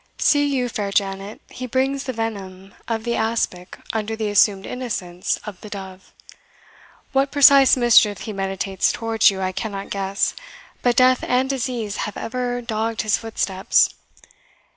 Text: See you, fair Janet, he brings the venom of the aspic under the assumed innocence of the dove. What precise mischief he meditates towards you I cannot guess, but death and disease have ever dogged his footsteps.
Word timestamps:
See 0.17 0.45
you, 0.47 0.67
fair 0.67 0.91
Janet, 0.91 1.41
he 1.47 1.67
brings 1.67 2.05
the 2.05 2.11
venom 2.13 2.73
of 2.87 3.03
the 3.03 3.15
aspic 3.15 3.77
under 3.93 4.15
the 4.15 4.29
assumed 4.31 4.65
innocence 4.65 5.39
of 5.45 5.61
the 5.61 5.69
dove. 5.69 6.11
What 7.11 7.29
precise 7.29 7.77
mischief 7.77 8.21
he 8.21 8.33
meditates 8.33 8.91
towards 8.91 9.29
you 9.29 9.43
I 9.43 9.51
cannot 9.51 9.91
guess, 9.91 10.33
but 10.81 10.95
death 10.95 11.23
and 11.27 11.47
disease 11.47 11.97
have 11.97 12.17
ever 12.17 12.63
dogged 12.63 13.03
his 13.03 13.19
footsteps. 13.19 13.93